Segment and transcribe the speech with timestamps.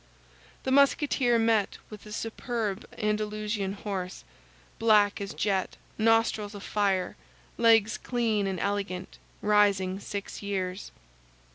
[0.63, 4.23] The Musketeer met with a superb Andalusian horse,
[4.79, 7.15] black as jet, nostrils of fire,
[7.59, 10.91] legs clean and elegant, rising six years.